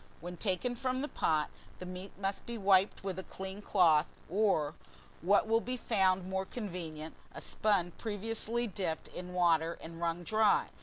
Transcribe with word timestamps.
WHEN 0.19 0.35
TAKEN 0.35 0.73
FROM 0.73 1.01
THE 1.01 1.07
POT, 1.07 1.51
the 1.77 1.85
meat 1.85 2.11
must 2.19 2.47
be 2.47 2.57
wiped 2.57 3.03
with 3.03 3.19
a 3.19 3.23
clean 3.23 3.61
cloth, 3.61 4.07
or, 4.31 4.73
what 5.21 5.47
will 5.47 5.61
be 5.61 5.77
found 5.77 6.27
more 6.27 6.43
convenient, 6.47 7.13
a 7.35 7.39
sponge 7.39 7.93
previously 7.99 8.65
dipped 8.65 9.09
in 9.09 9.31
water 9.35 9.77
and 9.79 10.01
wrung 10.01 10.23
dry. 10.23 10.69